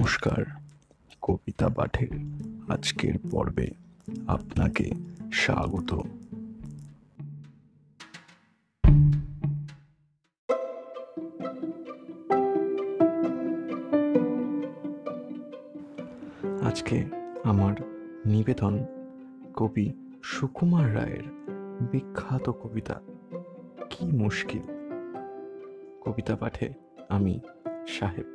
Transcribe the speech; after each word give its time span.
নমস্কার, 0.00 0.44
কবিতা 1.22 1.68
পাঠের 1.68 2.08
আজকের 2.68 3.14
পর্বে 3.30 3.68
আপনাকে 4.26 4.90
স্বাগত। 5.32 5.90
আজকে 16.64 17.04
আমার 17.44 17.74
নিবেদন 18.26 18.84
কবি 19.54 19.92
সুকুমার 20.22 20.94
রায়ের 20.94 21.26
বিখ্যাত 21.92 22.50
কবিতা, 22.50 23.00
কি 23.90 24.04
মুশকিল? 24.04 24.62
কবিতা 26.00 26.36
পাঠে 26.36 26.72
আমি 27.08 27.40
সাহেব 27.88 28.26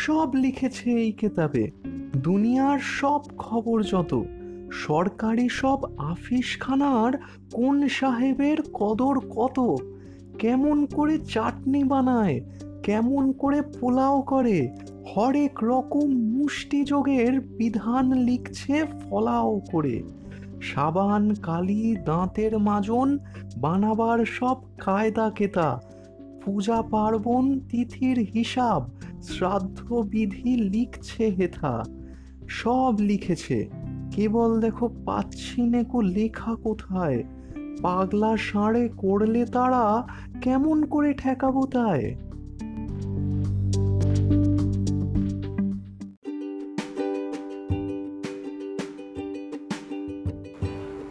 সব 0.00 0.28
লিখেছে 0.34 0.88
এই 1.04 1.12
কেতাবে। 1.12 1.64
দুনিয়ার 2.22 2.78
সব 3.00 3.22
খবর 3.38 3.78
যত, 3.82 4.12
সরকারি 4.86 5.46
সব 5.52 5.80
আফিসখানার 6.12 7.12
কোন 7.52 7.76
সাহেবের 7.88 8.58
কদর 8.74 9.16
কত, 9.30 9.58
কেমন 10.38 10.76
করে 10.86 11.14
চাটনি 11.18 11.82
বানায়, 11.84 12.36
কেমন 12.82 13.24
করে 13.32 13.58
পোলাও 13.62 14.16
করে, 14.22 14.58
হরেক 15.10 15.56
রকম 15.64 16.08
মুষ্টিযোগের 16.34 17.32
বিধান 17.40 18.06
লিখছে 18.20 18.76
ফলাও 19.00 19.52
করে। 19.72 19.96
সাবান, 20.62 21.24
কালি, 21.42 21.84
দাঁতের 22.04 22.52
মাজন 22.58 23.08
বানাবার 23.56 24.18
সব 24.38 24.56
কায়দা 24.78 25.26
কেতা 25.30 25.68
পূজা 26.44 26.82
পার্বণ 26.82 27.60
তিথির 27.60 28.18
হিসাব 28.18 28.82
শ্রাদ্ধ 29.22 29.92
বিধি 29.92 30.56
লিখছে 30.56 31.26
হেথা। 31.26 31.84
সব 32.48 32.94
লিখেছে। 33.00 33.68
কেবল 34.10 34.60
দেখো 34.60 34.88
পাচ্ছি 35.06 35.62
নেকো 35.62 36.00
লেখা 36.00 36.54
কোথায়? 36.54 37.24
পাগলা 37.82 38.36
সাঁড়ে 38.36 38.88
করলে 38.88 39.44
তারা 39.46 40.08
কেমন 40.40 40.86
করে 40.86 41.12
ঠেকাবো 41.12 41.66
তাই 41.66 42.14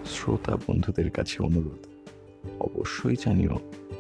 শ্রোতা 0.05 0.57
বন্ধুদের 0.67 1.09
কাছে 1.11 1.43
অনুরোধ, 1.43 1.83
অবশ্যই 2.59 3.15
জানিও 3.25 3.55